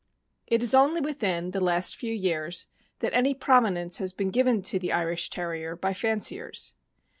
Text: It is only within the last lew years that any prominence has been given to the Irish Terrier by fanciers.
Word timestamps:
It 0.47 0.63
is 0.63 0.73
only 0.73 0.99
within 0.99 1.51
the 1.51 1.59
last 1.59 2.01
lew 2.01 2.09
years 2.09 2.65
that 3.01 3.13
any 3.13 3.35
prominence 3.35 3.99
has 3.99 4.13
been 4.13 4.31
given 4.31 4.63
to 4.63 4.79
the 4.79 4.91
Irish 4.91 5.29
Terrier 5.29 5.75
by 5.75 5.93
fanciers. 5.93 6.73